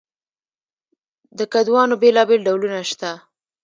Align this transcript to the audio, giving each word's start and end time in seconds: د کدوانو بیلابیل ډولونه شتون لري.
د 1.37 1.39
کدوانو 1.53 1.95
بیلابیل 2.01 2.41
ډولونه 2.47 2.77
شتون 2.89 3.11
لري. 3.13 3.17